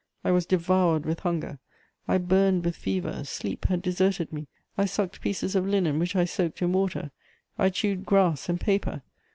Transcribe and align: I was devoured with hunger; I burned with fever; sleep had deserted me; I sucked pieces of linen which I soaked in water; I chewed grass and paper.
I 0.23 0.31
was 0.31 0.47
devoured 0.47 1.05
with 1.05 1.19
hunger; 1.19 1.59
I 2.07 2.17
burned 2.17 2.65
with 2.65 2.75
fever; 2.75 3.23
sleep 3.23 3.65
had 3.65 3.83
deserted 3.83 4.33
me; 4.33 4.47
I 4.75 4.85
sucked 4.85 5.21
pieces 5.21 5.55
of 5.55 5.67
linen 5.67 5.99
which 5.99 6.15
I 6.15 6.25
soaked 6.25 6.63
in 6.63 6.71
water; 6.71 7.11
I 7.59 7.69
chewed 7.69 8.03
grass 8.03 8.49
and 8.49 8.59
paper. 8.59 9.03